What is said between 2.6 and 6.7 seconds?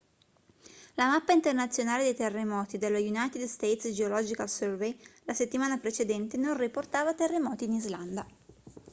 dello united states geological survey la settimana precedente non